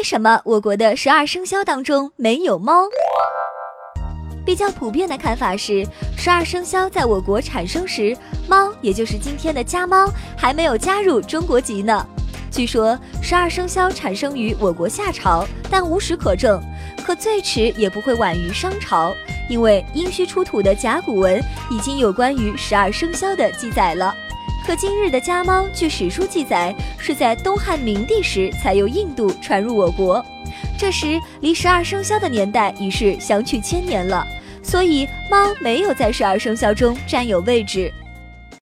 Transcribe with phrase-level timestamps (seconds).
[0.00, 2.88] 为什么我国的十二生肖当中没有猫？
[4.46, 8.16] 比较普遍的看法是，十二生肖在我国产生时，
[8.48, 12.06] 猫也就是今天的家猫还没有加入中国籍呢。
[12.50, 16.58] 据说十二生肖产生于我国夏朝，但无实可证，
[17.04, 19.12] 可最迟也不会晚于商朝，
[19.50, 21.38] 因为殷墟出土的甲骨文
[21.70, 24.14] 已经有关于十二生肖的记载了。
[24.66, 30.24] 可今日的家猫，据史书记载，是在东汉明帝时才由印度传入我国，
[30.78, 34.24] 这时离十二生肖的年代已是相去千年了，
[34.62, 37.92] 所以猫没有在十二生肖中占有位置。